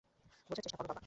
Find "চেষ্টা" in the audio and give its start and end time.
0.65-0.77